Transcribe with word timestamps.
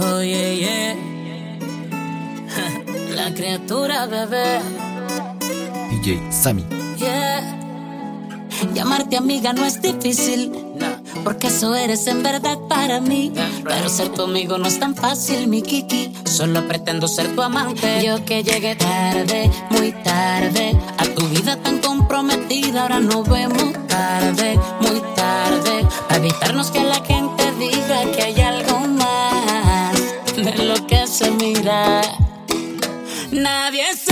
Oh 0.00 0.22
yeah. 0.22 0.96
La 3.14 3.34
criatura 3.34 4.06
bebé. 4.06 4.60
DJ 5.90 6.20
Sammy. 6.30 6.64
Yeah. 6.96 7.58
Llamarte 8.72 9.18
amiga 9.18 9.52
no 9.52 9.66
es 9.66 9.82
difícil. 9.82 10.52
Porque 11.24 11.48
eso 11.48 11.74
eres 11.74 12.06
en 12.06 12.22
verdad 12.22 12.58
para 12.68 13.00
mí. 13.00 13.32
Pero 13.64 13.88
ser 13.88 14.08
tu 14.10 14.22
amigo 14.22 14.56
no 14.56 14.66
es 14.66 14.80
tan 14.80 14.94
fácil, 14.94 15.46
mi 15.46 15.60
Kiki. 15.60 16.12
Solo 16.24 16.66
pretendo 16.66 17.06
ser 17.06 17.34
tu 17.34 17.42
amante. 17.42 18.02
Yo 18.02 18.24
que 18.24 18.42
llegué 18.42 18.76
tarde, 18.76 19.50
muy 19.70 19.92
tarde. 19.92 20.76
A 20.98 21.04
tu 21.04 21.26
vida 21.28 21.56
tan 21.56 21.78
comprometida, 21.78 22.82
ahora 22.82 22.98
nos 22.98 23.28
vemos 23.28 23.74
tarde, 23.88 24.58
muy 24.80 25.02
tarde. 25.14 25.86
A 26.08 26.16
evitarnos 26.16 26.70
que 26.70 26.82
la 26.82 26.96
gente 27.04 27.21
Nadie 33.32 33.94
se 33.96 34.11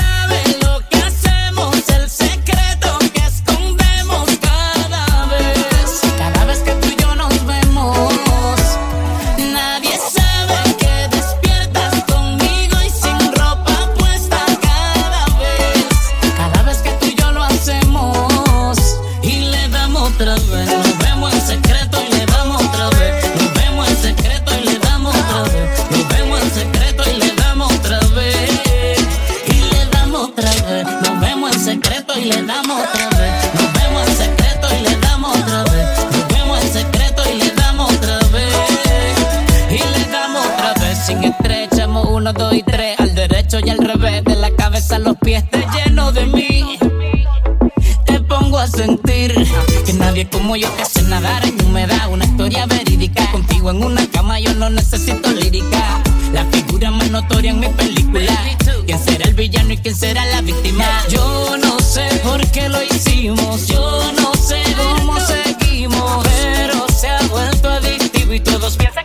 sentir 48.70 49.34
que 49.84 49.92
nadie 49.94 50.28
como 50.28 50.56
yo 50.56 50.74
que 50.76 50.82
hace 50.82 51.02
nadar 51.02 51.44
en 51.44 51.60
humedad. 51.64 52.08
Una 52.10 52.24
historia 52.24 52.66
verídica. 52.66 53.30
Contigo 53.32 53.70
en 53.70 53.82
una 53.82 54.06
cama 54.10 54.40
yo 54.40 54.54
no 54.54 54.70
necesito 54.70 55.30
lírica. 55.32 56.02
La 56.32 56.44
figura 56.46 56.90
más 56.90 57.10
notoria 57.10 57.50
en 57.50 57.60
mi 57.60 57.68
película. 57.68 58.32
¿Quién 58.86 58.98
será 58.98 59.24
el 59.26 59.34
villano 59.34 59.72
y 59.72 59.78
quién 59.78 59.94
será 59.94 60.24
la 60.26 60.40
víctima? 60.40 60.84
Yo 61.08 61.56
no 61.58 61.78
sé 61.80 62.08
por 62.22 62.44
qué 62.50 62.68
lo 62.68 62.82
hicimos. 62.82 63.66
Yo 63.66 64.12
no 64.12 64.32
sé 64.34 64.62
cómo 64.76 65.18
seguimos. 65.20 66.24
Pero 66.24 66.86
se 66.88 67.08
ha 67.08 67.20
vuelto 67.28 67.68
adictivo 67.68 68.34
y 68.34 68.40
todos 68.40 68.76
piensan. 68.76 68.99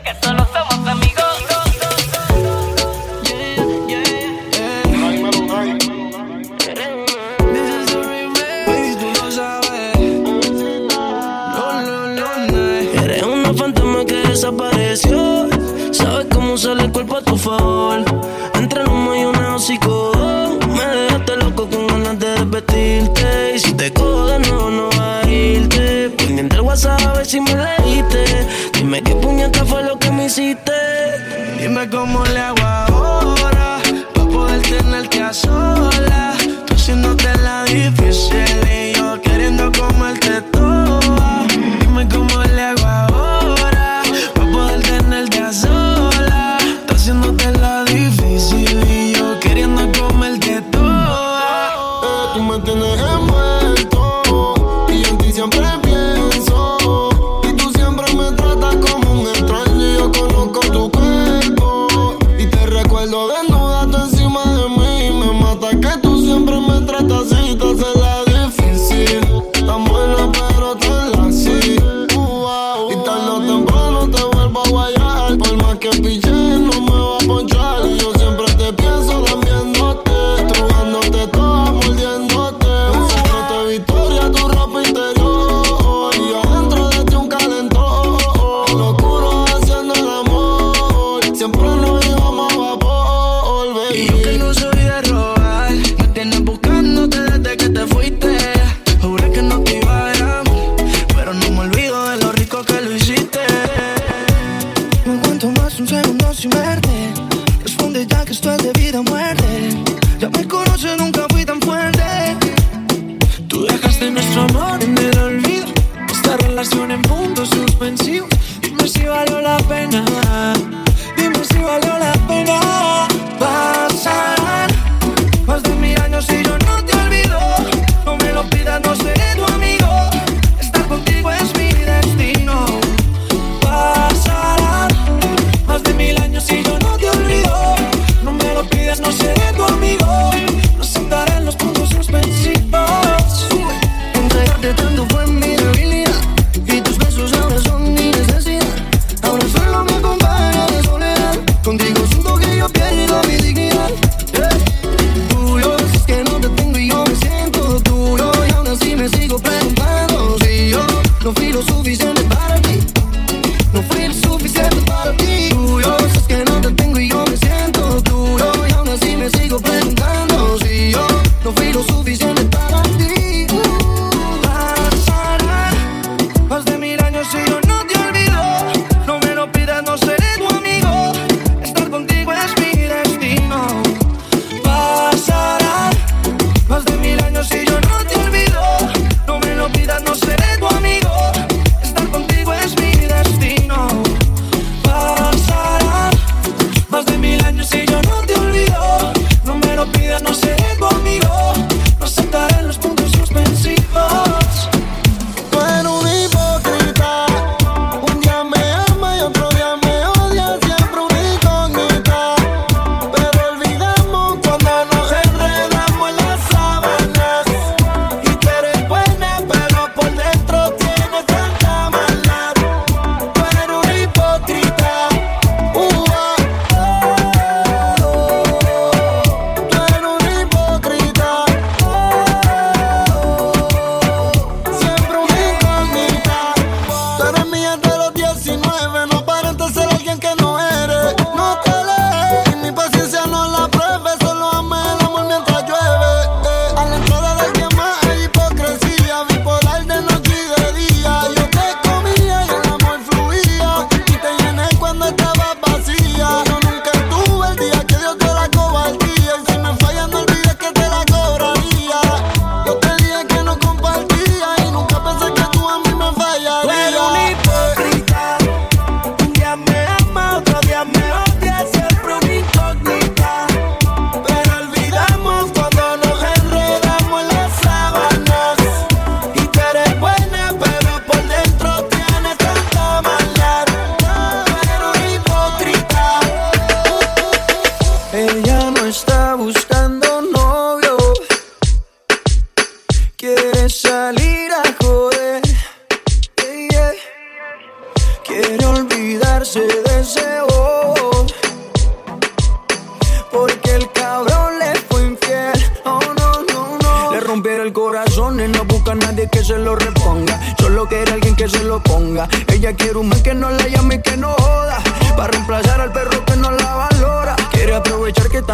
te 23.85 23.94
coda, 23.94 24.40
no, 24.40 24.72
no 24.72 24.90
a 25.00 25.22
irte. 25.29 26.09
Pendiente 26.18 26.56
el 26.56 26.62
WhatsApp 26.62 27.01
a 27.06 27.13
ver 27.13 27.25
si 27.25 27.40
me 27.40 27.53
leíste. 27.53 28.23
Dime 28.73 29.01
qué 29.01 29.13
puñeta 29.16 29.63
fue 29.66 29.84
lo 29.84 29.97
que 30.00 30.09
me 30.12 30.25
hiciste. 30.25 30.73
Dime 31.59 31.88
cómo 31.90 32.25
le 32.25 32.40
hago 32.40 32.55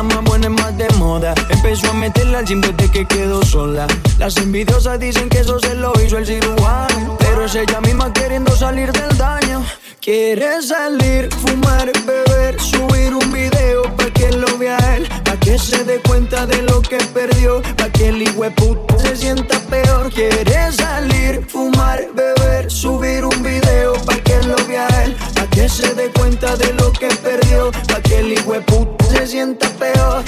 más 0.04 0.24
buena 0.24 0.48
y 0.48 0.50
más 0.50 0.78
de 0.78 0.88
moda. 0.98 1.34
Empezó 1.50 1.92
a 1.92 1.94
meterla 1.94 2.40
al 2.40 2.46
gym 2.46 2.62
desde 2.62 2.90
que 2.92 3.06
quedó 3.06 3.44
sola. 3.44 3.88
Las 4.18 4.38
envidiosas 4.38 5.00
dicen 5.00 5.30
que 5.30 5.40
eso 5.40 5.60
se 5.60 5.76
lo 5.76 5.94
hizo 6.04 6.18
el 6.18 6.26
cirujano. 6.26 7.18
Pero 7.20 7.46
es 7.46 7.56
ella 7.56 7.82
misma 7.82 8.12
queriendo 8.14 8.56
salir 8.56 8.92
del 8.92 9.18
daño. 9.18 9.64
Quiere 10.02 10.64
salir, 10.64 11.30
fumar, 11.32 11.92
beber, 12.06 12.60
subir 12.60 13.14
un 13.14 13.32
video 13.32 13.84
pa' 13.96 14.10
que 14.12 14.32
lo 14.32 14.58
vea 14.58 14.78
él, 14.96 15.08
pa' 15.24 15.38
que 15.38 15.60
se 15.60 15.84
dé 15.84 16.00
cuenta 16.02 16.48
de 16.48 16.64
lo 16.64 16.82
que 16.82 16.98
perdió, 17.14 17.62
pa' 17.78 17.90
que 17.90 18.10
el 18.10 18.24
puto 18.56 18.98
se 18.98 19.16
sienta 19.16 19.60
peor. 19.70 20.12
Quiere 20.12 20.72
salir, 20.72 21.46
fumar, 21.48 22.08
beber, 22.16 22.72
subir 22.72 23.26
un 23.26 23.44
video 23.44 23.94
pa' 24.06 24.16
que 24.16 24.42
lo 24.42 24.56
vea 24.68 24.88
él, 25.04 25.16
pa' 25.36 25.46
que 25.52 25.70
se 25.70 25.94
dé 25.94 26.10
cuenta 26.10 26.56
de 26.58 26.74
lo 26.74 26.92
que 26.92 27.10
perdió, 27.22 27.72
pa' 27.88 28.02
que 28.02 28.20
el 28.22 28.34
puto 28.64 29.01
se 29.28 29.56
peor. 29.80 30.24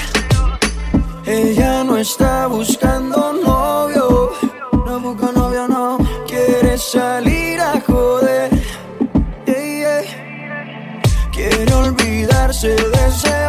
Ella 1.26 1.82
no 1.82 1.96
está 1.96 2.46
buscando 2.46 3.32
novio, 3.32 4.30
no 4.86 5.00
busca 5.00 5.32
novio, 5.32 5.66
no 5.66 5.98
quiere 6.26 6.78
salir 6.78 7.60
a 7.60 7.80
joder. 7.80 8.50
Yeah. 9.46 10.02
Quiere 11.32 11.74
olvidarse 11.74 12.68
de 12.68 13.06
ese 13.08 13.48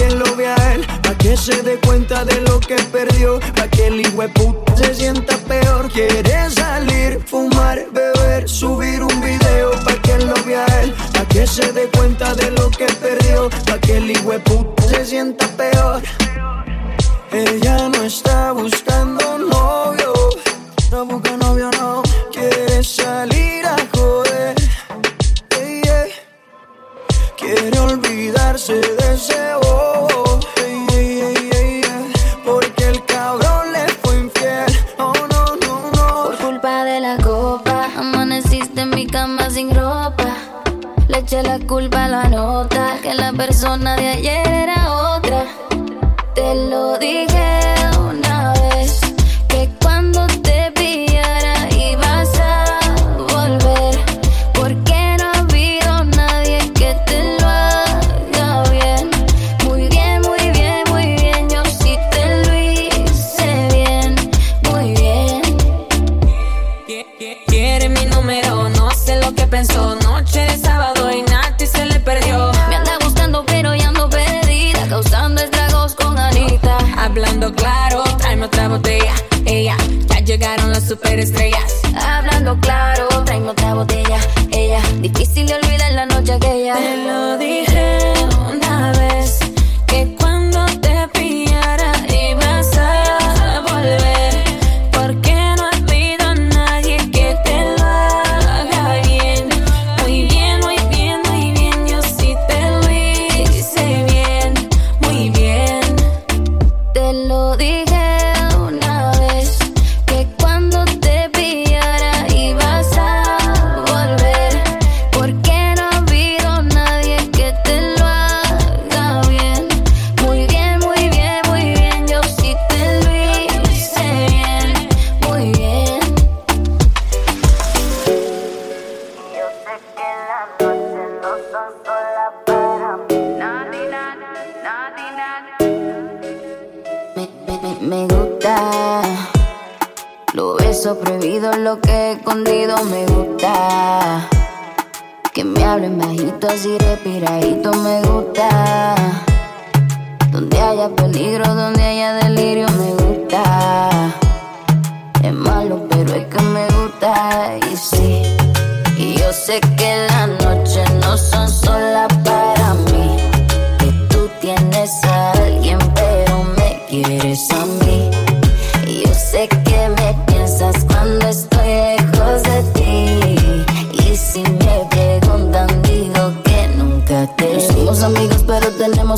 que 0.00 0.10
lo 0.14 0.34
vea 0.34 0.56
él, 0.72 0.86
pa' 1.02 1.14
que 1.18 1.36
se 1.36 1.62
dé 1.62 1.78
cuenta 1.86 2.24
de 2.24 2.40
lo 2.40 2.58
que 2.58 2.76
perdió, 2.90 3.38
pa' 3.54 3.68
que 3.68 3.88
el 3.88 4.00
puto 4.32 4.76
se 4.76 4.94
sienta 4.94 5.36
peor. 5.52 5.90
Quiere 5.92 6.50
salir, 6.50 7.20
fumar, 7.26 7.78
beber, 7.92 8.48
subir 8.48 9.02
un 9.02 9.20
video 9.20 9.70
pa' 9.84 10.00
que 10.04 10.16
lo 10.24 10.34
vea 10.46 10.64
él, 10.82 10.94
pa' 11.12 11.26
que 11.26 11.46
se 11.46 11.70
dé 11.72 11.84
cuenta 11.96 12.34
de 12.34 12.50
lo 12.52 12.70
que 12.70 12.86
perdió, 13.04 13.50
pa' 13.66 13.78
que 13.78 13.98
el 13.98 14.12
puto 14.48 14.82
se 14.88 15.04
sienta 15.04 15.46
peor. 15.48 16.00
Ella 17.32 17.88
no 17.90 18.02
está 18.02 18.29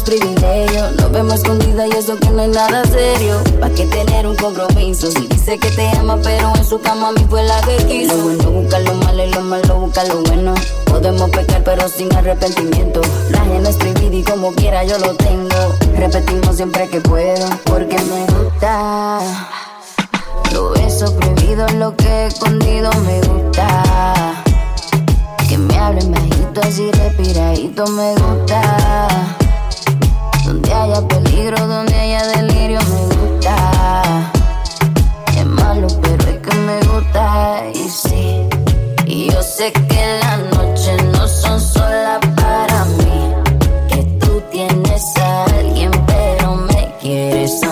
privilegio. 0.00 0.90
Nos 0.92 1.12
vemos 1.12 1.34
escondida 1.34 1.86
y 1.86 1.90
eso 1.90 2.16
que 2.16 2.30
no 2.30 2.42
es 2.42 2.48
nada 2.48 2.82
serio. 2.84 3.38
¿Pa' 3.60 3.68
qué 3.68 3.84
tener 3.86 4.26
un 4.26 4.36
compromiso? 4.36 5.10
Si 5.10 5.26
dice 5.26 5.58
que 5.58 5.68
te 5.70 5.88
ama, 5.98 6.18
pero 6.22 6.52
en 6.56 6.64
su 6.64 6.80
cama 6.80 7.08
a 7.08 7.12
mí 7.12 7.26
fue 7.28 7.42
la 7.42 7.60
que 7.60 7.76
quiso. 7.84 8.16
Lo 8.16 8.22
bueno 8.22 8.50
busca 8.50 8.78
lo 8.78 8.94
malo 8.94 9.24
y 9.24 9.30
lo 9.30 9.40
malo 9.42 9.74
busca 9.80 10.04
lo 10.04 10.22
bueno. 10.22 10.54
Podemos 10.86 11.28
pecar, 11.30 11.62
pero 11.64 11.86
sin 11.88 12.14
arrepentimiento. 12.14 13.02
La 13.30 13.42
ajena 13.42 13.68
es 13.68 13.76
prohibida 13.76 14.16
y 14.16 14.22
como 14.22 14.52
quiera 14.52 14.84
yo 14.84 14.98
lo 14.98 15.14
tengo. 15.16 15.56
Repetimos 15.96 16.56
siempre 16.56 16.88
que 16.88 17.00
puedo, 17.00 17.50
porque 17.64 17.96
me 18.00 18.24
gusta. 18.26 19.18
Lo 20.52 20.70
beso 20.70 21.14
prohibido, 21.16 21.66
lo 21.76 21.94
que 21.96 22.06
he 22.06 22.26
escondido 22.28 22.90
me 23.04 23.20
gusta. 23.20 24.42
Que 25.48 25.58
calladito 27.32 27.86
me 27.86 28.14
gusta. 28.14 29.41
Donde 30.62 30.74
haya 30.74 31.08
peligro, 31.08 31.66
donde 31.66 31.92
haya 31.92 32.24
delirio 32.28 32.78
me 32.82 33.16
gusta. 33.16 34.30
Es 35.36 35.44
malo, 35.44 35.88
pero 36.00 36.30
es 36.30 36.38
que 36.38 36.54
me 36.54 36.78
gusta. 36.82 37.64
Y 37.74 37.88
sí, 37.88 38.48
y 39.04 39.28
yo 39.28 39.42
sé 39.42 39.72
que 39.72 40.20
las 40.20 40.38
noches 40.56 41.02
no 41.06 41.26
son 41.26 41.60
solas 41.60 42.20
para 42.36 42.84
mí. 42.84 43.34
Que 43.88 44.04
tú 44.20 44.40
tienes 44.52 45.16
a 45.16 45.44
alguien, 45.46 45.90
pero 46.06 46.54
me 46.54 46.94
quieres 47.00 47.60
a 47.64 47.71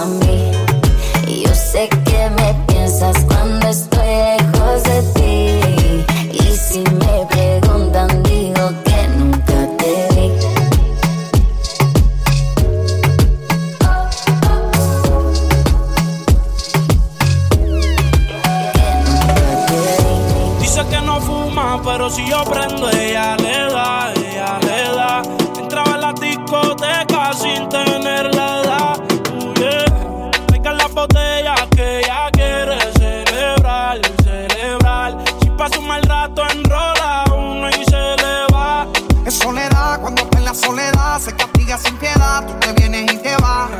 sin 27.40 27.68
tener 27.68 28.34
la 28.34 28.60
edad. 28.60 29.00
Uh, 29.32 29.54
yeah. 29.54 30.30
Traigan 30.46 30.76
las 30.76 30.92
botellas 30.92 31.60
que 31.74 32.00
ella 32.00 32.30
quiere 32.32 32.78
celebrar, 32.98 33.98
celebrar. 34.22 35.16
Si 35.40 35.48
pasa 35.50 35.78
un 35.78 35.86
mal 35.86 36.02
rato, 36.02 36.42
enrola 36.50 37.24
uno 37.34 37.68
y 37.70 37.84
se 37.84 38.16
le 38.22 38.46
va. 38.52 38.86
Es 39.24 39.34
soledad, 39.34 40.00
cuando 40.00 40.22
está 40.22 40.38
en 40.38 40.44
la 40.44 40.54
soledad 40.54 41.18
se 41.18 41.34
castiga 41.34 41.78
sin 41.78 41.96
piedad. 41.96 42.46
Tú 42.46 42.54
te 42.60 42.72
vienes 42.74 43.12
y 43.12 43.16
te 43.16 43.34
vas. 43.36 43.70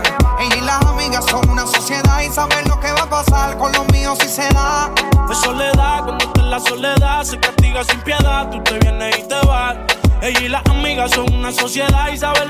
Ella 0.40 0.57
y 0.57 0.61
las 0.62 0.83
amigas 0.87 1.25
son 1.26 1.49
una 1.50 1.67
sociedad 1.67 2.21
y 2.23 2.33
saben 2.33 2.67
lo 2.67 2.81
que 2.81 2.90
va 2.93 3.02
a 3.02 3.11
pasar 3.11 3.59
con 3.59 3.73
los 3.73 3.87
míos 3.93 4.19
si 4.23 4.29
se 4.29 4.49
da. 4.55 4.90
De 5.29 5.35
soledad, 5.35 6.05
cuando 6.05 6.25
está 6.25 6.40
en 6.40 6.50
la 6.50 6.61
soledad, 6.61 7.25
se 7.25 7.38
castiga 7.38 7.85
sin 7.85 8.00
piedad. 8.00 8.49
Tú 8.50 8.62
te 8.62 8.79
vienes 8.79 9.19
y 9.19 9.29
te 9.29 9.47
vas. 9.47 9.76
Ella 10.23 10.40
y 10.40 10.49
las 10.49 10.62
amigas 10.67 11.11
son 11.12 11.33
una 11.35 11.52
sociedad 11.52 12.09
y 12.12 12.17
saben 12.17 12.50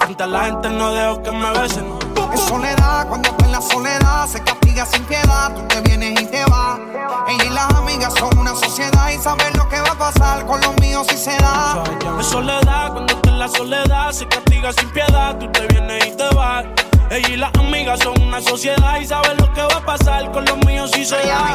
Frente 0.00 0.22
a 0.22 0.26
la 0.26 0.44
gente 0.44 0.68
no 0.70 0.92
dejo 0.92 1.22
que 1.22 1.32
me 1.32 1.50
besen. 1.52 1.86
Es 2.32 2.40
soledad, 2.40 3.08
cuando 3.08 3.28
está 3.30 3.44
en 3.44 3.52
la 3.52 3.60
soledad 3.60 4.26
se 4.26 4.42
castiga 4.42 4.86
sin 4.86 5.04
piedad. 5.04 5.54
Tú 5.54 5.62
te 5.68 5.80
vienes 5.82 6.20
y 6.20 6.26
te 6.26 6.44
vas. 6.46 6.78
Ella 7.28 7.44
y 7.44 7.50
las 7.50 7.74
amigas 7.74 8.14
son 8.18 8.36
una 8.38 8.54
sociedad 8.54 9.10
y 9.10 9.18
saben 9.18 9.56
lo 9.56 9.68
que 9.68 9.80
va 9.80 9.90
a 9.90 9.98
pasar 9.98 10.46
con 10.46 10.60
los 10.60 10.76
míos 10.80 11.06
si 11.10 11.16
se 11.16 11.36
da. 11.38 11.82
Es 12.18 12.26
soledad, 12.26 12.92
cuando 12.92 13.12
está 13.14 13.30
en 13.30 13.38
la 13.38 13.48
soledad, 13.48 14.12
se 14.12 14.26
castiga 14.26 14.72
sin 14.72 14.90
piedad. 14.90 15.36
Tú 15.38 15.50
te 15.52 15.66
vienes 15.66 16.06
y 16.06 16.16
te 16.16 16.34
vas. 16.34 16.64
Ella 17.10 17.28
y 17.28 17.36
las 17.36 17.54
amigas 17.58 18.00
son 18.00 18.20
una 18.20 18.40
sociedad 18.40 19.00
y 19.00 19.06
saben 19.06 19.36
lo 19.38 19.52
que 19.54 19.62
va 19.62 19.76
a 19.76 19.84
pasar 19.84 20.30
con 20.30 20.44
los 20.44 20.58
míos 20.66 20.90
si 20.92 21.04
se 21.04 21.16
da. 21.16 21.54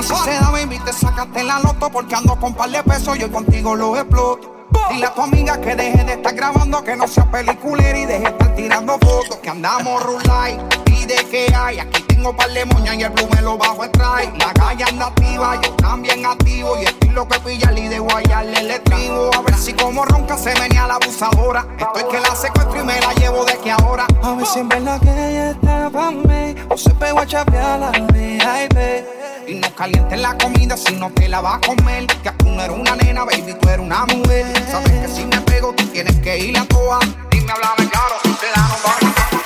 Y 0.00 0.02
si 0.04 0.14
se 0.14 0.30
da, 0.38 0.50
baby, 0.50 0.78
te 0.84 0.92
sacaste 0.92 1.42
la 1.42 1.58
loto 1.58 1.90
porque 1.90 2.14
ando 2.14 2.36
con 2.36 2.54
par 2.54 2.70
de 2.70 2.82
pesos 2.84 3.16
y 3.16 3.20
yo 3.20 3.32
contigo 3.32 3.74
lo 3.74 3.96
exploto. 3.96 4.61
Dile 4.90 5.06
a 5.06 5.14
tu 5.14 5.22
amiga 5.22 5.60
que 5.60 5.74
deje 5.74 6.04
de 6.04 6.12
estar 6.12 6.34
grabando, 6.34 6.82
que 6.84 6.96
no 6.96 7.08
sea 7.08 7.24
peliculera 7.30 7.98
y 7.98 8.06
deje 8.06 8.20
de 8.20 8.28
estar 8.28 8.54
tirando 8.54 8.98
fotos. 8.98 9.36
Que 9.36 9.50
andamos 9.50 10.02
rulay 10.02 10.58
y 10.86 11.06
de 11.06 11.16
que 11.30 11.54
hay. 11.54 11.78
Aquí 11.78 12.02
tengo 12.02 12.36
par 12.36 12.50
de 12.50 12.64
moñas 12.66 12.96
y 12.96 13.02
el 13.02 13.10
blue 13.10 13.28
me 13.34 13.42
lo 13.42 13.56
bajo 13.56 13.88
try. 13.90 14.30
La 14.38 14.52
calle 14.52 14.84
anda 14.84 15.06
activa, 15.06 15.60
yo 15.62 15.72
también 15.76 16.26
activo. 16.26 16.76
Y 16.80 16.84
estilo 16.84 17.26
que 17.26 17.40
pilla 17.40 17.72
y 17.72 17.88
de 17.88 17.98
guayarle 17.98 18.58
el 18.58 18.70
estribo. 18.70 19.30
A 19.34 19.42
ver 19.42 19.54
si 19.56 19.72
como 19.72 20.04
ronca 20.04 20.36
se 20.36 20.52
venía 20.54 20.86
la 20.86 20.94
abusadora. 20.94 21.66
Estoy 21.78 22.04
que 22.10 22.20
la 22.20 22.34
secuestro 22.34 22.80
y 22.80 22.84
me 22.84 23.00
la 23.00 23.12
llevo 23.14 23.44
de 23.44 23.58
que 23.58 23.70
ahora. 23.70 24.06
A 24.22 24.34
ver 24.34 24.46
si 24.46 24.60
en 24.60 24.68
verdad 24.68 25.00
que 25.00 25.10
ella 25.10 25.50
está 25.50 25.90
pa' 25.90 26.10
mí. 26.10 26.54
O 26.68 26.76
se 26.76 26.90
pegó 26.90 27.20
a 27.20 27.26
chapear 27.26 27.80
la 27.80 27.90
baby. 27.90 29.21
Y 29.46 29.54
no 29.54 29.74
calientes 29.74 30.20
la 30.20 30.36
comida 30.38 30.76
si 30.76 30.94
no 30.94 31.10
te 31.10 31.28
la 31.28 31.40
vas 31.40 31.56
a 31.56 31.60
comer. 31.60 32.06
Que 32.06 32.30
tú 32.32 32.48
no 32.48 32.62
eres 32.62 32.76
una 32.76 32.96
nena, 32.96 33.24
baby, 33.24 33.54
tú 33.60 33.68
eres 33.68 33.84
una 33.84 34.06
mujer. 34.06 34.46
Sabes 34.70 34.90
que 34.90 35.08
si 35.08 35.24
me 35.24 35.40
pego, 35.42 35.74
tú 35.74 35.84
tienes 35.86 36.16
que 36.20 36.38
ir 36.38 36.56
a 36.56 36.64
toa. 36.64 37.00
Dime, 37.30 37.52
háblame 37.52 37.90
claro, 37.90 38.14
si 38.22 38.30
te 38.30 38.46
da, 38.46 38.68
no 38.68 38.76
va 38.84 38.92
Contigo 39.02 39.41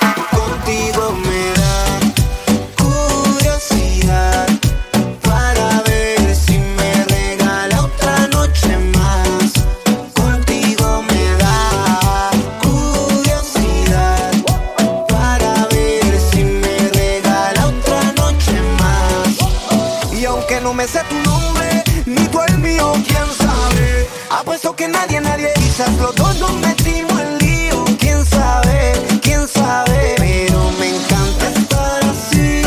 me 20.87 20.93
sé 20.93 21.01
tu 21.09 21.17
nombre, 21.31 21.85
ni 22.07 22.29
tú 22.29 22.41
el 22.49 22.59
mío, 22.59 22.93
quién 23.07 23.27
sabe. 23.39 24.09
Apuesto 24.31 24.77
que 24.77 24.87
nadie, 24.89 25.21
nadie, 25.21 25.53
quizás 25.57 25.93
los 25.99 26.15
dos 26.15 26.39
nos 26.39 26.53
metimos 26.55 27.21
en 27.21 27.39
lío. 27.39 27.85
Quién 27.99 28.25
sabe, 28.25 28.93
quién 29.23 29.49
sabe. 29.49 30.15
Pero 30.17 30.71
me 30.79 30.89
encanta 30.95 31.49
estar 31.61 32.05
así, 32.05 32.63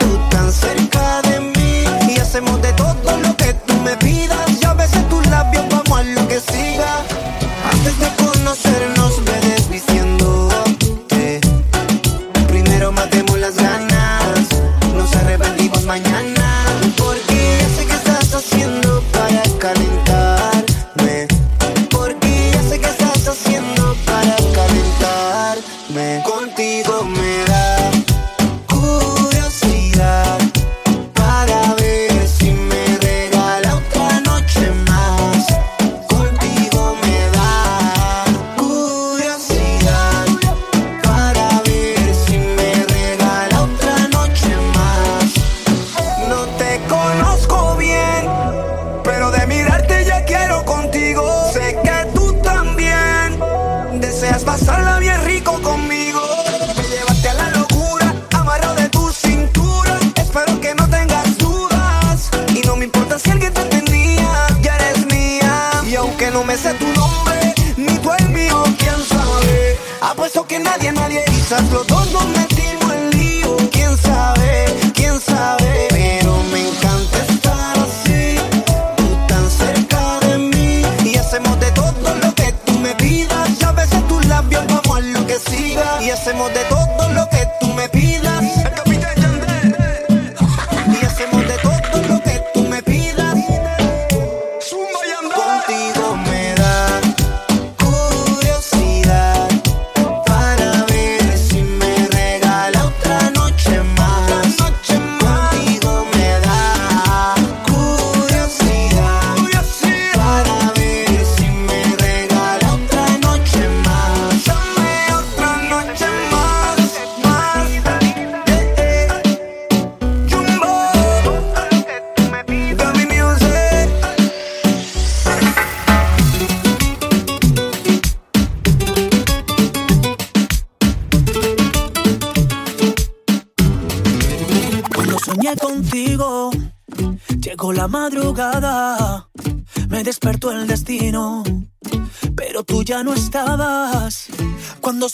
tú 0.00 0.08
tan 0.30 0.52
cerca 0.52 1.22
de 1.22 1.40
mí. 1.40 1.84
Y 2.14 2.18
hacemos 2.18 2.60
de 2.62 2.72
todo 2.72 3.18
lo 3.18 3.36
que 3.36 3.54
tú 3.66 3.74
me 3.84 3.96
pidas. 3.96 4.21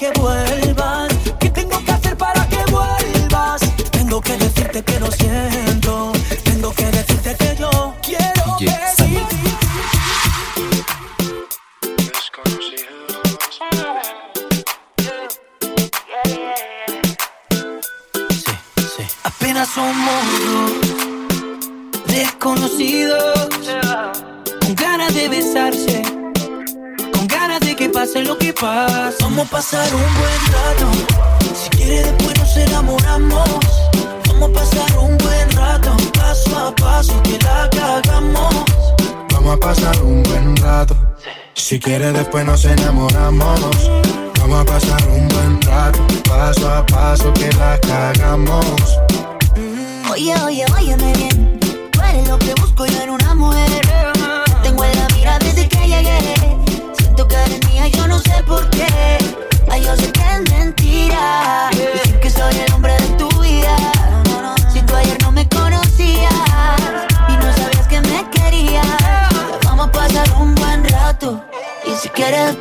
que 0.00 0.06
hacer 0.06 0.69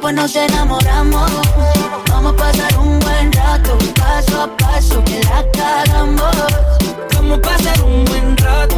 después 0.09 0.15
nos 0.15 0.35
enamoramos. 0.35 1.31
Vamos 2.09 2.33
a 2.33 2.35
pasar 2.35 2.77
un 2.79 2.99
buen 2.99 3.31
rato, 3.31 3.77
paso 3.95 4.41
a 4.41 4.57
paso 4.57 5.03
que 5.03 5.21
la 5.23 5.43
cagamos. 5.51 6.35
Vamos 7.13 7.37
a 7.37 7.41
pasar 7.41 7.81
un 7.83 8.05
buen 8.05 8.37
rato, 8.37 8.75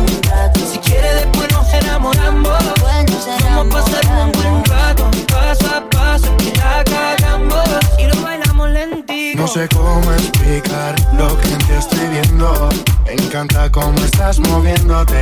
si 0.72 0.78
quiere 0.80 1.14
después 1.16 1.52
nos 1.52 1.74
enamoramos. 1.74 2.48
Vamos 2.48 3.28
a 3.28 3.70
pasar 3.70 4.26
un 4.26 4.32
buen 4.32 4.66
rato, 4.66 5.10
paso 5.28 5.76
a 5.76 5.90
paso 5.90 6.36
que 6.38 6.54
la 6.58 6.84
cagamos 6.84 7.66
y 7.98 8.08
lo 8.08 8.22
bailamos 8.22 8.70
lentito. 8.70 9.42
No 9.42 9.48
sé 9.48 9.70
cómo 9.70 10.12
explicar 10.12 10.96
lo 11.18 11.38
que 11.40 11.48
en 11.50 11.58
ti 11.60 11.74
estoy 11.78 12.08
viendo. 12.10 12.70
Me 13.06 13.14
encanta 13.14 13.72
cómo 13.72 13.98
estás 14.00 14.40
moviéndote. 14.40 15.22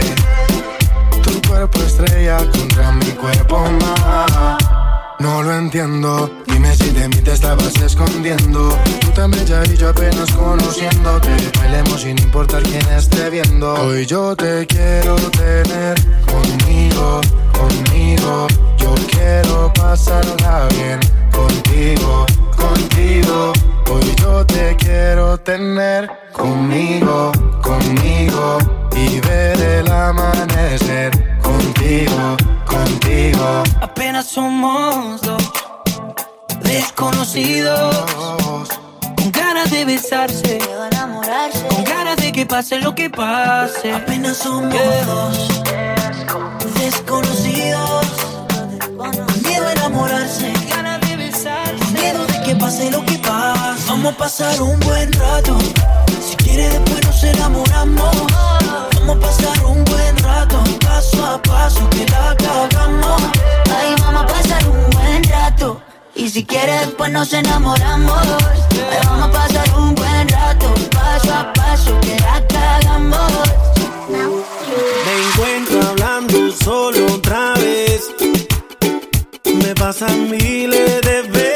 Tu 1.23 1.41
cuerpo 1.47 1.79
estrella 1.81 2.37
contra 2.51 2.91
mi 2.93 3.11
cuerpo 3.11 3.59
más. 3.59 4.78
No 5.19 5.43
lo 5.43 5.53
entiendo. 5.53 6.31
Dime 6.47 6.73
si 6.75 6.89
de 6.91 7.09
mí 7.09 7.17
te 7.17 7.33
estabas 7.33 7.75
escondiendo. 7.81 8.69
Tú 9.01 9.11
tan 9.11 9.31
bella 9.31 9.61
y 9.65 9.75
yo 9.75 9.89
apenas 9.89 10.31
conociéndote. 10.31 11.29
Bailemos 11.59 12.01
sin 12.01 12.17
importar 12.19 12.63
quién 12.63 12.87
esté 12.89 13.29
viendo. 13.29 13.73
Hoy 13.73 14.05
yo 14.05 14.33
te 14.35 14.65
quiero 14.65 15.15
tener 15.31 15.95
conmigo, 16.25 17.19
conmigo. 17.51 18.47
Yo 18.77 18.95
quiero 19.11 19.73
pasarla 19.73 20.67
bien 20.77 20.99
contigo, 21.31 22.25
contigo. 22.55 23.53
Hoy 23.91 24.15
yo 24.21 24.45
te 24.45 24.75
quiero 24.77 25.37
tener 25.39 26.09
conmigo, 26.31 27.31
conmigo. 27.61 28.57
Y 28.95 29.19
ver 29.21 29.59
el 29.61 29.91
amanecer 29.91 31.11
contigo, 31.41 32.37
contigo. 32.69 33.63
Apenas 33.81 34.27
somos 34.27 35.21
dos 35.21 35.43
desconocidos, 36.61 37.95
con 39.17 39.31
ganas 39.31 39.69
de 39.71 39.85
besarse, 39.85 40.59
con 41.69 41.83
ganas 41.83 42.17
de 42.17 42.31
que 42.31 42.45
pase 42.45 42.79
lo 42.79 42.93
que 42.95 43.09
pase. 43.09 43.91
Apenas 43.93 44.37
somos 44.37 44.73
dos 45.05 45.61
desconocidos. 46.79 48.05
Con 48.97 49.41
miedo 49.43 49.65
a 49.67 49.71
enamorarse, 49.71 50.51
Ganas 50.69 50.99
de 51.01 51.15
besarse. 51.15 51.75
con 51.79 51.93
miedo 51.93 52.25
de 52.27 52.41
que 52.43 52.55
pase 52.55 52.91
lo 52.91 53.03
que 53.05 53.17
pasa. 53.19 53.75
Vamos 53.87 54.13
a 54.13 54.17
pasar 54.17 54.61
un 54.61 54.79
buen 54.81 55.11
rato. 55.13 55.57
Si 56.27 56.35
quiere 56.35 56.69
después 56.69 57.05
nos 57.05 57.23
enamoramos. 57.23 58.15
Vamos 58.99 59.17
a 59.17 59.19
pasar 59.19 59.65
un 59.65 59.83
buen 59.85 60.17
rato, 60.17 60.63
paso 60.81 61.25
a 61.25 61.41
paso, 61.41 61.89
que 61.89 62.05
la 62.05 62.35
cagamos. 62.35 63.21
Ay, 63.75 63.95
vamos 63.99 64.23
a 64.23 64.25
pasar 64.27 64.67
un 64.67 64.89
buen 64.91 65.23
rato. 65.23 65.81
Y 66.15 66.29
si 66.29 66.45
quieres, 66.45 66.89
pues 66.97 67.11
nos 67.11 67.31
enamoramos. 67.33 68.27
Ay, 68.91 68.99
vamos 69.05 69.27
a 69.27 69.31
pasar 69.31 69.77
un 69.77 69.95
buen 69.95 70.27
rato, 70.29 70.73
paso 70.91 71.33
a 71.33 71.53
paso, 71.53 71.99
que 72.01 72.15
la 72.19 72.45
cagamos. 72.47 73.31
Me 75.05 75.27
encuentro 75.27 75.81
hablando 75.89 76.51
solo 76.51 77.13
otra 77.13 77.53
vez. 77.55 78.09
Me 79.45 79.73
pasan 79.75 80.29
miles 80.29 81.01
de 81.01 81.21
veces 81.23 81.48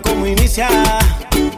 como 0.00 0.26
inicia. 0.26 0.68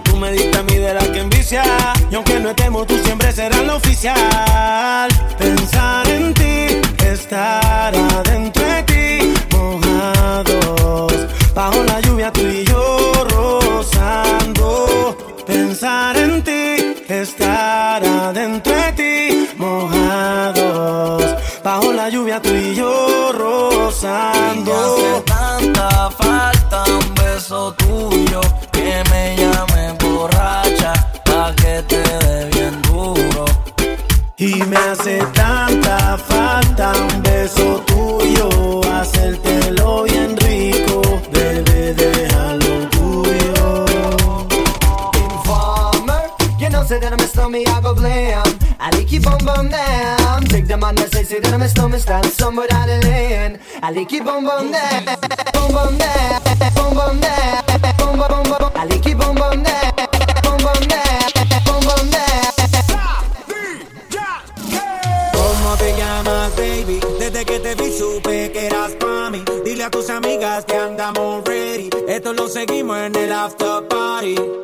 Tú 0.03 0.17
me 0.17 0.33
diste 0.33 0.59
a 0.59 0.63
mí 0.65 0.77
de 0.77 0.95
la 0.95 1.01
que 1.13 1.21
envicia. 1.21 1.63
Y 2.11 2.15
aunque 2.15 2.41
no 2.41 2.51
estemos, 2.51 2.87
tú 2.87 2.99
siempre 3.05 3.31
serás 3.33 3.65
la 3.65 3.77
oficial. 3.77 5.09
Pensar 5.39 6.09
en 6.09 6.35
ti, 6.35 6.81
estar 7.05 7.95
adentro 7.95 8.65
de 8.65 8.83
ti, 8.83 9.35
mojados. 9.53 11.13
Bajo 11.55 11.85
la 11.85 12.01
lluvia 12.01 12.33
tú 12.33 12.41
y 12.41 12.65
yo 12.65 13.13
rozando. 13.29 15.17
Pensar 15.47 16.17
en 16.17 16.43
ti, 16.43 16.97
estar 17.09 18.05
adentro 18.05 18.75
de 18.75 18.93
ti, 18.93 19.49
mojados. 19.57 21.23
Bajo 21.63 21.93
la 21.93 22.09
lluvia 22.09 22.43
tú 22.43 22.49
y 22.51 22.75
yo 22.75 23.33
rozando. 23.33 24.34
crazy 51.25 51.41
that 51.41 51.59
my 51.59 51.67
stomach 51.67 52.01
starts 52.01 52.35
somewhere 52.35 52.67
down 52.69 52.87
the 52.89 53.01
lane. 53.07 53.59
I 53.83 53.91
like 53.91 54.13
it 54.13 54.25
boom 54.25 54.45
boom 54.45 54.71
there, 54.71 55.01
boom 55.53 55.73
boom 55.73 55.99
there, 55.99 56.41
boom 56.77 56.95
boom 56.95 57.21
there, 57.21 57.63
boom 57.99 58.19
boom 58.19 58.29
boom 58.29 58.45
boom. 58.45 58.73
I 58.75 58.85
like 58.85 59.07
it 59.07 59.17
boom 59.19 59.35
boom 59.35 59.63
there, 59.63 59.93
boom 60.45 60.59
boom 60.65 60.83
there, 60.93 61.29
boom 61.67 61.81
boom 61.89 62.11
there. 62.11 62.35
¿Cómo 65.33 65.77
te 65.77 65.97
llamas, 65.97 66.57
baby? 66.57 67.01
Desde 67.19 67.45
que 67.45 67.59
te 67.59 67.75
vi 67.75 67.93
supe 67.97 68.53
que 68.53 68.67
eras 68.67 68.93
pa' 68.93 69.31
mí. 69.31 69.45
Dile 69.65 69.85
a 69.85 69.91
tus 69.91 70.11
amigas 70.11 70.65
que 70.65 70.77
andamos 70.77 71.45
ready. 71.45 71.91
Esto 72.09 72.33
lo 72.33 72.49
seguimos 72.49 72.99
en 72.99 73.17
el 73.17 73.33
after 73.33 73.87
party. 73.89 74.64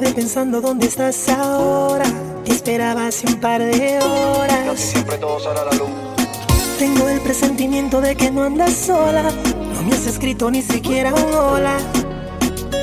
quedé 0.00 0.12
pensando 0.12 0.60
dónde 0.60 0.88
estás 0.88 1.28
ahora. 1.28 2.04
Te 2.44 2.50
esperaba 2.50 3.06
hace 3.06 3.28
un 3.28 3.38
par 3.38 3.62
de 3.62 4.00
horas. 4.00 4.80
Siempre 4.80 5.16
todo 5.18 5.38
sale 5.38 5.60
la 5.70 5.72
luz. 5.76 5.88
Tengo 6.80 7.08
el 7.08 7.20
presentimiento 7.20 8.00
de 8.00 8.16
que 8.16 8.28
no 8.32 8.42
andas 8.42 8.72
sola. 8.72 9.22
No 9.22 9.82
me 9.84 9.94
has 9.94 10.04
escrito 10.08 10.50
ni 10.50 10.62
siquiera 10.62 11.14
un 11.14 11.32
hola. 11.32 11.76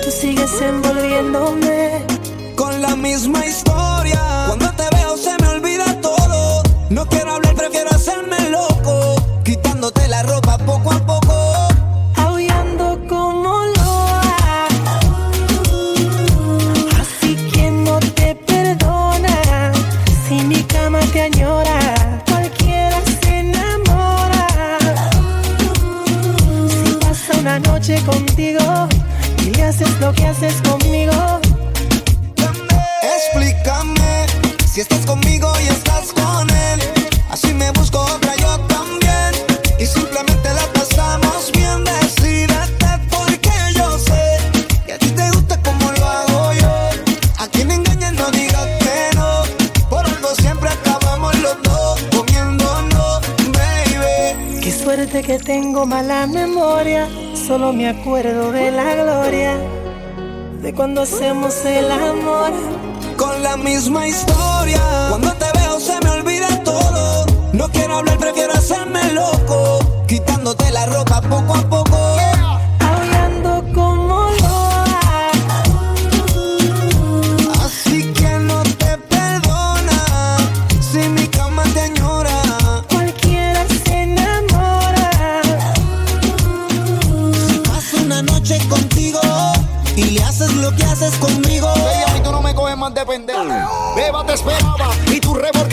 Tú 0.04 0.10
sigues 0.10 0.54
envolviéndome 0.62 2.06
con 2.56 2.82
la 2.82 2.96
misma 2.96 3.46
historia. 3.46 4.46
Cuando 4.48 4.72
te 4.72 4.96
veo 4.96 5.18
se 5.18 5.36
me 5.42 5.48
olvida 5.50 6.00
todo. 6.00 6.64
No 6.90 7.06
quiero 7.08 7.34
hablar, 7.34 7.56
prefiero 7.56 7.90
hacerme 7.90 8.38
loco. 8.52 9.11
Estás 34.82 35.06
conmigo 35.06 35.48
y 35.64 35.68
estás 35.68 36.12
con 36.12 36.50
él, 36.50 36.80
así 37.30 37.54
me 37.54 37.70
busco 37.74 38.00
otra 38.00 38.36
yo 38.38 38.58
también. 38.62 39.32
Y 39.80 39.86
simplemente 39.86 40.52
la 40.56 40.66
pasamos 40.74 41.52
bien, 41.52 41.84
decídete 41.84 42.88
porque 43.12 43.52
yo 43.76 44.00
sé 44.00 44.40
que 44.88 44.94
a 44.94 44.98
ti 44.98 45.12
te 45.12 45.30
gusta 45.34 45.62
como 45.62 45.92
lo 45.92 46.04
hago 46.04 46.54
yo. 46.54 46.74
A 47.38 47.48
quien 47.52 47.70
engañas 47.70 48.14
no 48.14 48.32
digas 48.32 48.68
que 48.80 49.16
no, 49.16 49.44
por 49.88 50.04
algo 50.04 50.34
siempre 50.34 50.70
acabamos 50.70 51.38
los 51.38 51.62
dos 51.62 52.02
comiéndonos, 52.16 53.22
baby. 53.54 54.62
Qué 54.62 54.72
suerte 54.72 55.22
que 55.22 55.38
tengo 55.38 55.86
mala 55.86 56.26
memoria, 56.26 57.08
solo 57.36 57.72
me 57.72 57.88
acuerdo 57.88 58.52
de 58.52 58.72
la 58.72 58.96
gloria, 58.96 59.60
de 60.60 60.74
cuando 60.74 61.04
hacemos 61.04 61.66
el 61.66 61.92
amor 61.92 62.81
con 63.22 63.44
la 63.44 63.56
misma 63.56 64.08
historia. 64.08 64.82
Cuando 65.10 65.32
te 65.34 65.46
veo 65.60 65.80
se 65.80 65.94
me 66.04 66.10
olvida 66.10 66.64
todo. 66.64 67.26
No 67.54 67.70
quiero 67.70 67.98
hablar, 67.98 68.18
prefiero 68.18 68.54
hacerme 68.54 69.14
loco. 69.14 69.80
Quitándote 70.08 70.72
la 70.72 70.88
ropa 70.88 71.22
poco 71.22 71.54
a 71.56 71.62
poco. 71.70 72.31
Beba 93.96 94.24
te 94.24 94.34
esperaba 94.34 94.92
y 95.12 95.20
tu 95.20 95.34
rebote 95.34 95.71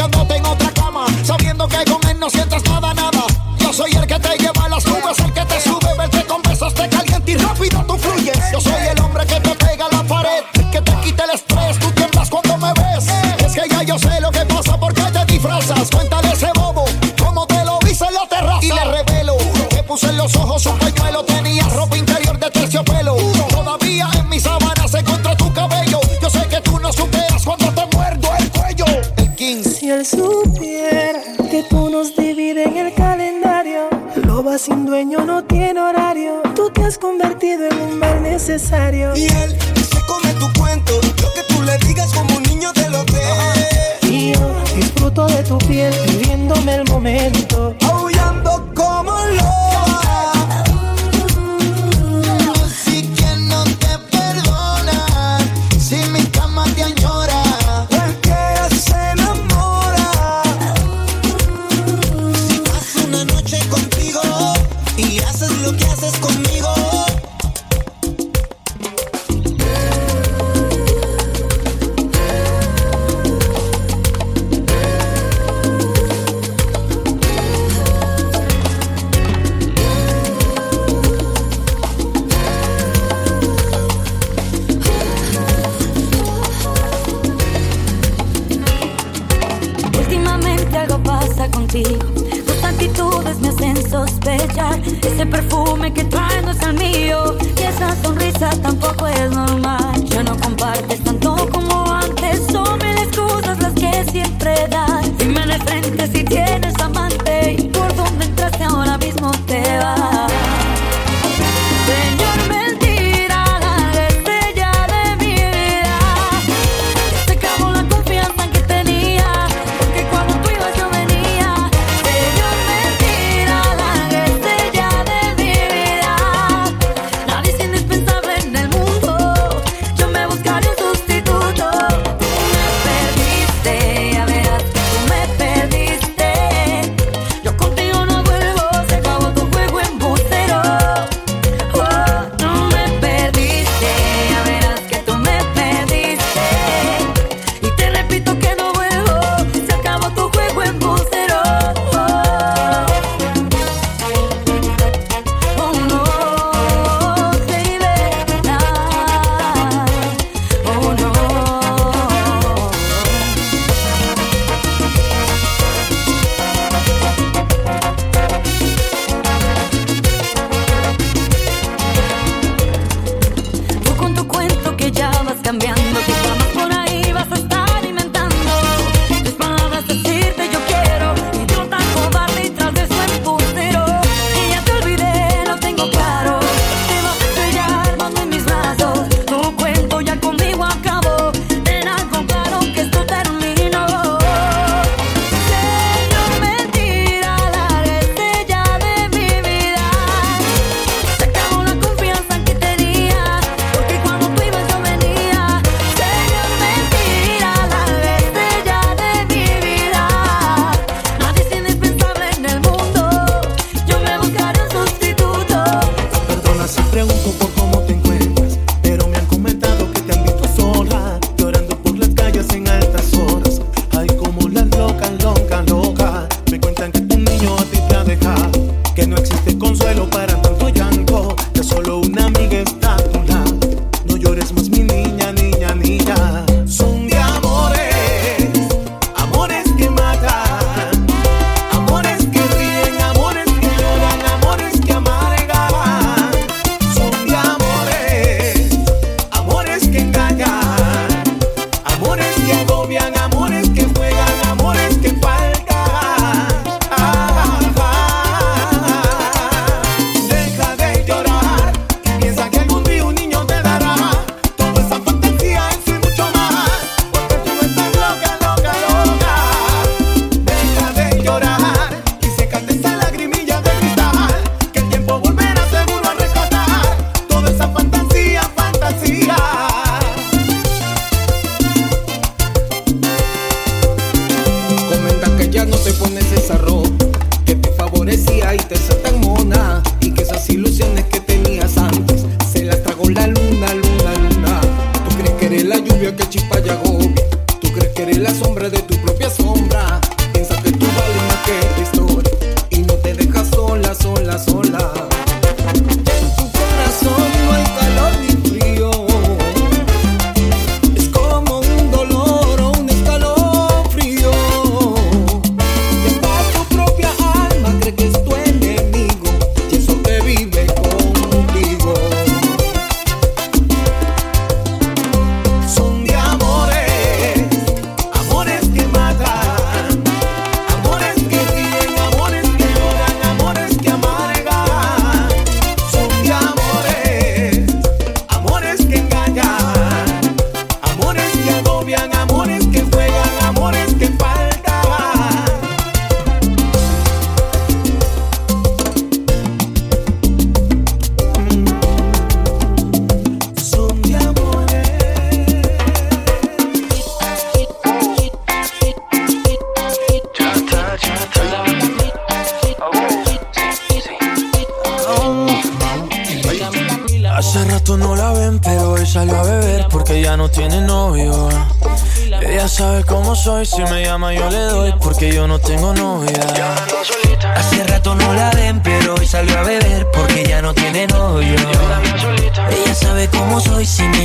piel, 45.78 45.94
viviéndome 46.08 46.74
el 46.74 46.84
momento, 46.88 47.76
aullando 47.86 48.68
como 48.74 49.12
loco. 49.12 49.57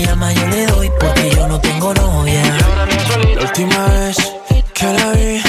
Llama 0.05 0.31
yo 0.33 0.47
le 0.47 0.65
doy 0.65 0.91
porque 0.99 1.29
yo 1.35 1.47
no 1.47 1.59
tengo 1.59 1.93
novia. 1.93 2.43
La 3.35 3.41
última 3.41 3.85
vez 3.87 4.17
que 4.73 4.85
la 4.85 5.11
vi, 5.11 5.41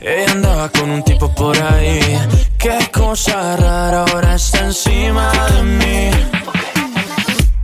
ella 0.00 0.32
andaba 0.32 0.68
con 0.70 0.90
un 0.90 1.02
tipo 1.02 1.32
por 1.34 1.56
ahí. 1.56 2.18
Qué 2.58 2.78
cosa 2.92 3.56
rara, 3.56 4.04
ahora 4.04 4.34
está 4.34 4.60
encima 4.60 5.30
de 5.50 5.62
mí. 5.62 6.10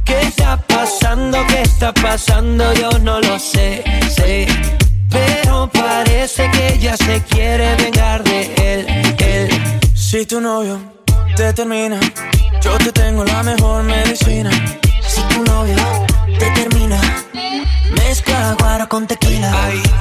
¿Qué 0.05 0.21
está 0.23 0.57
pasando? 0.57 1.39
¿Qué 1.49 1.63
está 1.63 1.93
pasando? 1.93 2.73
Yo 2.75 2.91
no 3.01 3.21
lo 3.21 3.39
sé, 3.39 3.83
sé. 4.15 4.47
Pero 5.11 5.69
parece 5.73 6.51
que 6.51 6.75
ella 6.75 6.97
se 6.97 7.23
quiere 7.25 7.75
vengar 7.77 8.23
de 8.25 8.55
él, 8.57 8.87
él. 9.19 9.49
Si 9.95 10.25
tu 10.27 10.41
novio 10.41 10.81
te 11.37 11.53
termina, 11.53 11.99
yo 12.61 12.79
te 12.79 12.93
tengo 12.93 13.25
la 13.25 13.43
mejor 13.43 13.83
medicina. 13.83 14.51
Si 15.13 15.21
tu 15.25 15.45
novio 15.45 15.77
te 16.39 16.47
termina, 16.53 16.99
mezcla 18.03 18.57
guaro 18.59 18.89
con 18.89 19.07
tequila. 19.07 19.53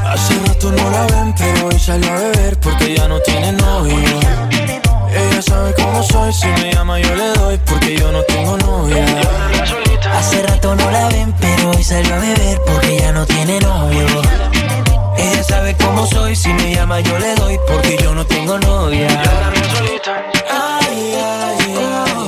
Hace 0.05 0.33
rato 0.47 0.71
no 0.71 0.89
la 0.89 1.05
ven, 1.07 1.35
pero 1.37 1.67
hoy 1.67 1.77
salió 1.77 2.09
a 2.13 2.15
beber 2.15 2.57
porque 2.59 2.95
ya 2.95 3.09
no 3.09 3.19
tiene 3.19 3.51
novio. 3.51 3.97
Ella 5.13 5.41
sabe 5.41 5.73
cómo 5.73 6.01
soy, 6.03 6.31
si 6.31 6.47
me 6.47 6.71
llama 6.73 6.97
yo 7.01 7.13
le 7.13 7.27
doy 7.33 7.59
porque 7.65 7.97
yo 7.97 8.09
no 8.09 8.21
tengo 8.23 8.55
novia. 8.57 9.05
Hace 10.17 10.43
rato 10.43 10.75
no 10.75 10.89
la 10.89 11.09
ven, 11.09 11.33
pero 11.41 11.71
hoy 11.71 11.83
salió 11.83 12.15
a 12.15 12.19
beber 12.19 12.61
porque 12.65 12.99
ya 12.99 13.11
no 13.11 13.25
tiene 13.25 13.59
novio. 13.59 14.05
Ella 15.17 15.43
sabe 15.43 15.75
cómo 15.75 16.07
soy, 16.07 16.37
si 16.37 16.53
me 16.53 16.73
llama 16.73 17.01
yo 17.01 17.19
le 17.19 17.35
doy 17.35 17.59
porque 17.67 17.97
yo 18.01 18.15
no 18.15 18.25
tengo 18.25 18.57
novia. 18.59 19.09
Ay, 20.49 21.15
ay, 21.17 21.75
ay, 21.75 22.21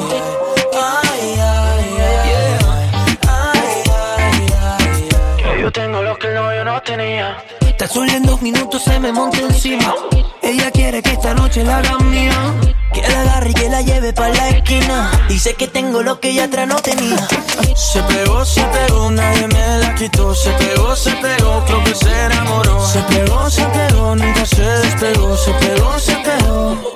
tengo 5.73 6.01
lo 6.03 6.17
que 6.17 6.27
el 6.27 6.35
novio 6.35 6.63
no 6.63 6.81
tenía. 6.81 7.43
Tan 7.77 7.89
solo 7.89 8.11
en 8.11 8.23
dos 8.23 8.41
minutos 8.41 8.83
se 8.83 8.99
me 8.99 9.11
monta 9.11 9.39
encima. 9.39 9.93
Ella 10.41 10.69
quiere 10.71 11.01
que 11.01 11.13
esta 11.13 11.33
noche 11.33 11.63
la 11.63 11.79
haga 11.79 11.97
mía. 11.99 12.53
Que 12.93 13.01
la 13.01 13.21
agarre 13.21 13.49
y 13.49 13.53
que 13.55 13.69
la 13.69 13.81
lleve 13.81 14.13
para 14.13 14.33
la 14.33 14.49
esquina. 14.49 15.11
Dice 15.27 15.55
que 15.55 15.67
tengo 15.67 16.03
lo 16.03 16.19
que 16.19 16.29
ella 16.29 16.43
atrás 16.45 16.67
no 16.67 16.75
tenía. 16.75 17.27
Se 17.75 18.03
pegó, 18.03 18.45
se 18.45 18.61
pegó, 18.61 19.09
nadie 19.09 19.47
me 19.47 19.77
la 19.79 19.95
quitó. 19.95 20.35
Se 20.35 20.51
pegó, 20.51 20.95
se 20.95 21.11
pegó, 21.15 21.65
creo 21.65 21.83
que 21.83 21.95
se 21.95 22.25
enamoró. 22.25 22.87
Se 22.87 22.99
pegó, 23.01 23.49
se 23.49 23.65
pegó, 23.65 24.15
nunca 24.15 24.45
se 24.45 24.61
despegó. 24.61 25.35
Se 25.35 25.51
pegó, 25.53 25.99
se 25.99 26.15
pegó. 26.17 26.93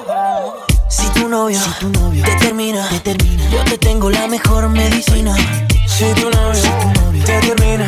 Si 0.89 1.07
tu 1.09 1.27
novio, 1.27 1.59
te 2.23 2.35
termina, 2.35 2.87
te 2.89 2.99
termina, 2.99 3.49
yo 3.49 3.63
te 3.65 3.77
tengo 3.77 4.09
la 4.09 4.27
mejor 4.27 4.69
medicina. 4.69 5.35
Si 5.97 6.13
tu 6.13 6.29
novio, 6.29 6.61
te 7.25 7.39
termina, 7.39 7.87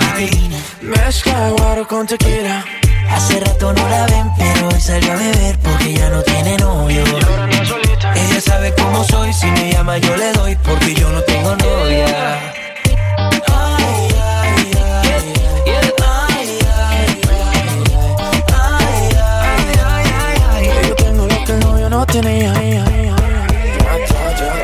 mezcla 0.82 1.51
guaro 1.51 1.88
con 1.88 2.07
tequila. 2.07 2.66
Hace 3.07 3.39
rato 3.39 3.72
no 3.72 3.88
la 3.88 4.07
ven, 4.07 4.32
pero 4.36 4.68
hoy 4.68 4.82
salió 4.82 5.14
a 5.14 5.16
beber 5.16 5.60
porque 5.60 5.93
ya 5.93 6.10
no 6.10 6.24
tiene 6.24 6.57
novio. 6.57 7.03
Ella 8.16 8.41
sabe 8.41 8.74
cómo 8.74 9.03
soy, 9.03 9.32
si 9.32 9.45
me 9.51 9.74
llama 9.74 9.99
yo 9.99 10.18
le 10.18 10.32
doy 10.34 10.57
porque 10.64 10.95
yo 10.95 11.07
no 11.12 11.22
tengo 11.22 11.55
novia. 11.55 12.39
No 21.91 22.05
tenía. 22.07 22.53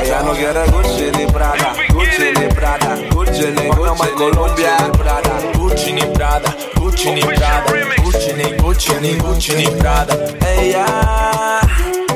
Ella 0.02 0.22
no 0.24 0.32
quiere 0.34 0.66
Gucci 0.72 1.12
ni 1.18 1.26
Prada, 1.32 1.74
Gucci 1.90 2.32
ni 2.40 2.54
Prada, 2.54 2.98
Gucci 3.36 3.52
ni 3.52 3.68
Gucci 3.68 4.04
ni 4.04 4.12
Colombia, 4.16 4.76
Prada, 4.98 5.32
Gucci 5.58 5.92
ni 5.92 6.06
Prada, 6.06 6.56
Gucci 6.76 7.12
ni 7.12 7.22
Prada, 7.22 7.64
Gucci 8.02 8.34
ni 8.34 8.56
Gucci 8.56 8.94
ni 9.02 9.16
Gucci 9.18 9.56
ni 9.56 9.68
Prada. 9.72 10.16
Ella 10.40 11.60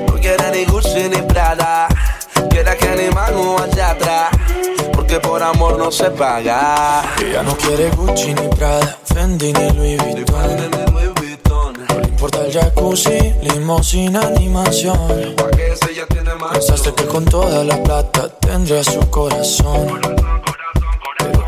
no 0.08 0.14
quiere 0.14 0.50
ni 0.52 0.64
Gucci 0.64 1.10
ni 1.10 1.22
Prada, 1.24 1.90
quiere 2.50 2.74
que 2.78 2.96
ni 2.96 3.10
mano 3.14 3.58
allá 3.58 3.90
atrás, 3.90 4.30
porque 4.94 5.20
por 5.20 5.44
amor 5.44 5.78
no 5.78 5.92
se 5.92 6.10
paga. 6.10 7.04
Ella 7.20 7.44
no 7.44 7.54
quiere 7.58 7.90
Gucci 7.90 8.34
ni 8.34 8.48
Prada, 8.56 8.98
Fendi 9.04 9.52
ni 9.52 9.72
Louis 9.74 9.98
Vuitton. 9.98 10.56
No 11.90 12.00
le 12.00 12.08
importa 12.08 12.46
el 12.46 12.54
jacuzzi, 12.54 13.34
limosina, 13.42 14.22
animación. 14.22 15.36
Pensaste 16.54 16.94
que 16.94 17.06
con 17.08 17.26
toda 17.26 17.66
la 17.66 17.76
plata 17.84 18.30
tendría 18.40 18.86
su 18.86 19.02
corazón. 19.10 20.00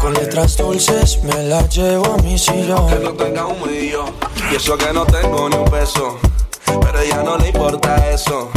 Con 0.02 0.16
letras 0.16 0.58
dulces 0.58 1.22
me 1.22 1.44
la 1.44 1.62
llevo 1.70 2.16
a 2.16 2.18
mi 2.24 2.36
sillón. 2.36 2.88
Que 2.88 2.96
no 2.96 3.14
tenga 3.14 3.46
un 3.46 3.62
millón, 3.62 4.12
y 4.52 4.56
eso 4.56 4.76
que 4.76 4.92
no 4.92 5.06
tengo 5.06 5.48
ni 5.48 5.56
un 5.58 5.66
peso, 5.66 6.18
pero 6.66 6.98
a 6.98 7.04
ella 7.04 7.22
no 7.24 7.38
le 7.38 7.50
importa 7.50 8.10
eso. 8.10 8.50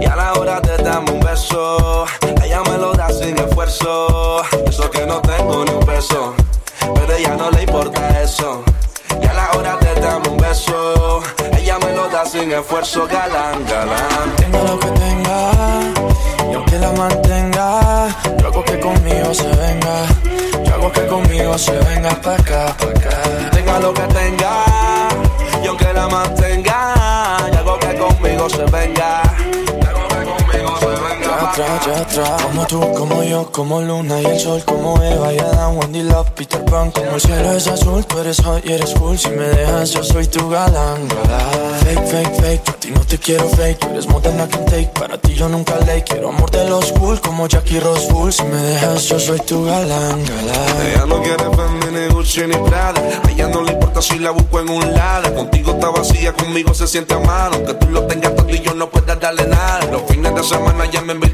Y 0.00 0.04
a 0.04 0.14
la 0.14 0.34
hora 0.34 0.60
de 0.60 0.76
darme 0.76 1.10
un 1.10 1.20
beso, 1.20 2.06
ella 2.44 2.62
me 2.62 2.78
lo 2.78 2.92
da 2.92 3.08
sin 3.08 3.36
esfuerzo. 3.36 4.42
Eso 4.68 4.88
que 4.88 5.04
no 5.04 5.20
tengo 5.20 5.64
ni 5.64 5.72
un 5.72 5.84
peso, 5.84 6.32
pero 6.94 7.12
a 7.12 7.16
ella 7.16 7.34
no 7.36 7.50
le 7.50 7.62
importa 7.62 8.22
eso. 8.22 8.62
Y 9.20 9.26
a 9.26 9.32
la 9.34 9.50
hora 9.56 9.76
de 9.78 10.00
darme 10.00 10.28
un 10.28 10.36
beso, 10.36 11.22
ella 11.58 11.76
me 11.80 11.92
lo 11.92 12.08
da 12.08 12.24
sin 12.24 12.52
esfuerzo, 12.52 13.08
galán, 13.08 13.66
galán. 13.66 14.36
Tenga 14.36 14.62
lo 14.62 14.78
que 14.78 14.88
tenga, 14.88 15.50
y 16.50 16.54
aunque 16.54 16.78
la 16.78 16.92
mantenga, 16.92 18.16
yo 18.38 18.46
hago 18.46 18.64
que 18.64 18.78
conmigo 18.78 19.34
se 19.34 19.48
venga. 19.48 20.06
Yo 20.64 20.74
hago 20.74 20.92
que 20.92 21.06
conmigo 21.06 21.58
se 21.58 21.72
venga 21.72 22.10
pa' 22.20 22.34
acá, 22.34 22.76
pa' 22.78 22.90
acá. 22.90 23.50
Tenga 23.52 23.80
lo 23.80 23.92
que 23.92 24.02
tenga, 24.02 24.64
y 25.62 25.66
aunque 25.66 25.92
la 25.92 26.08
mantenga, 26.08 26.94
y 27.52 27.56
hago 27.56 27.78
que 27.78 27.94
conmigo 27.96 28.48
se 28.48 28.64
venga 28.64 29.23
atrás, 31.48 31.86
ya 31.86 32.00
atrás 32.00 32.42
Como 32.42 32.66
tú, 32.66 32.80
como 32.94 33.22
yo, 33.22 33.50
como 33.52 33.80
Luna 33.80 34.20
y 34.20 34.26
el 34.26 34.38
sol 34.38 34.62
Como 34.64 35.00
Eva 35.02 35.32
y 35.32 35.38
Adam, 35.38 35.78
Wendy 35.78 36.02
Love, 36.02 36.30
Peter 36.30 36.64
Pan 36.64 36.90
Como 36.90 37.14
el 37.14 37.20
cielo 37.20 37.52
es 37.52 37.66
azul, 37.66 38.04
tú 38.06 38.18
eres 38.18 38.40
hot 38.42 38.64
y 38.64 38.72
eres 38.72 38.94
cool. 38.94 39.18
Si 39.18 39.28
me 39.28 39.46
dejas, 39.46 39.90
yo 39.90 40.02
soy 40.02 40.26
tu 40.26 40.48
galán, 40.48 41.06
galán. 41.08 41.80
Fake, 41.84 42.06
fake, 42.06 42.40
fake, 42.40 42.60
para 42.62 42.78
ti 42.78 42.90
no 42.90 43.00
te 43.00 43.18
quiero 43.18 43.48
fake. 43.48 43.78
Tú 43.78 43.88
eres 43.90 44.08
more 44.08 44.22
than 44.22 44.40
I 44.40 44.48
take, 44.66 44.90
para 44.98 45.18
ti 45.18 45.34
yo 45.34 45.48
nunca 45.48 45.76
le 45.86 46.02
Quiero 46.04 46.30
amor 46.30 46.50
de 46.50 46.68
los 46.68 46.92
cool, 46.92 47.20
como 47.20 47.46
Jackie 47.46 47.80
Rose 47.80 48.12
Bull. 48.12 48.32
Si 48.32 48.42
me 48.44 48.56
dejas, 48.56 49.04
yo 49.04 49.18
soy 49.18 49.40
tu 49.40 49.64
galán, 49.64 50.24
galán 50.24 50.86
Ella 50.86 51.06
no 51.06 51.22
quiere 51.22 51.44
verme 51.48 52.00
ni 52.00 52.12
Gucci 52.12 52.46
ni 52.46 52.56
Prada. 52.56 53.00
A 53.24 53.30
ella 53.30 53.48
no 53.48 53.62
le 53.62 53.72
importa 53.72 54.02
si 54.02 54.18
la 54.18 54.30
busco 54.30 54.60
en 54.60 54.70
un 54.70 54.92
lado. 54.92 55.34
Contigo 55.34 55.72
está 55.72 55.90
vacía, 55.90 56.32
conmigo 56.32 56.74
se 56.74 56.86
siente 56.86 57.14
amado. 57.14 57.54
Aunque 57.54 57.74
tú 57.74 57.88
lo 57.90 58.04
tengas 58.06 58.34
todo 58.34 58.50
y 58.50 58.60
yo 58.60 58.74
no 58.74 58.90
pueda 58.90 59.16
darle 59.16 59.46
nada. 59.46 59.86
Los 59.90 60.02
fines 60.08 60.34
de 60.34 60.42
semana 60.42 60.84
ya 60.90 61.00
me 61.02 61.12
invito 61.12 61.33